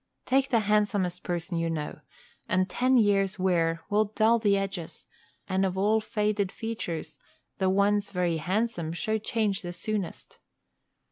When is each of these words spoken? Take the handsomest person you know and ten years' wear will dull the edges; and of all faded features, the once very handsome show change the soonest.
Take 0.25 0.49
the 0.49 0.61
handsomest 0.61 1.21
person 1.21 1.59
you 1.59 1.69
know 1.69 1.99
and 2.49 2.67
ten 2.67 2.97
years' 2.97 3.37
wear 3.37 3.81
will 3.87 4.05
dull 4.05 4.39
the 4.39 4.57
edges; 4.57 5.05
and 5.47 5.63
of 5.63 5.77
all 5.77 6.01
faded 6.01 6.51
features, 6.51 7.19
the 7.59 7.69
once 7.69 8.09
very 8.09 8.37
handsome 8.37 8.93
show 8.93 9.19
change 9.19 9.61
the 9.61 9.71
soonest. 9.71 10.39